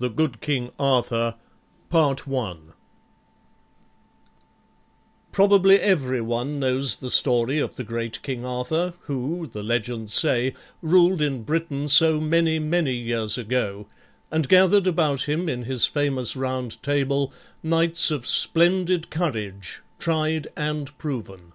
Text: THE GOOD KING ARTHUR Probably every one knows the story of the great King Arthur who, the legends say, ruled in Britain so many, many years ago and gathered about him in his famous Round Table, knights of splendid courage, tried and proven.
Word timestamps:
THE 0.00 0.10
GOOD 0.10 0.40
KING 0.40 0.72
ARTHUR 0.80 1.36
Probably 5.30 5.80
every 5.80 6.20
one 6.20 6.58
knows 6.58 6.96
the 6.96 7.10
story 7.10 7.60
of 7.60 7.76
the 7.76 7.84
great 7.84 8.20
King 8.24 8.44
Arthur 8.44 8.94
who, 9.02 9.46
the 9.46 9.62
legends 9.62 10.12
say, 10.12 10.54
ruled 10.82 11.22
in 11.22 11.44
Britain 11.44 11.86
so 11.86 12.20
many, 12.20 12.58
many 12.58 12.94
years 12.94 13.38
ago 13.38 13.86
and 14.32 14.48
gathered 14.48 14.88
about 14.88 15.28
him 15.28 15.48
in 15.48 15.62
his 15.62 15.86
famous 15.86 16.34
Round 16.34 16.82
Table, 16.82 17.32
knights 17.62 18.10
of 18.10 18.26
splendid 18.26 19.10
courage, 19.10 19.82
tried 20.00 20.48
and 20.56 20.98
proven. 20.98 21.52